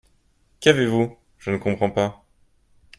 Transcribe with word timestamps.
Qu’avez-vous? 0.61 1.15
je 1.37 1.51
ne 1.51 1.57
comprends 1.57 1.91
pas. 1.91 2.25